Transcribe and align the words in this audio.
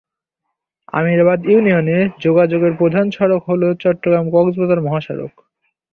আমিরাবাদ 0.93 1.39
ইউনিয়নে 1.45 1.97
যোগাযোগের 2.19 2.73
প্রধান 2.77 3.05
সড়ক 3.09 3.41
হল 3.47 3.61
চট্টগ্রাম-কক্সবাজার 3.79 4.79
মহাসড়ক। 4.81 5.33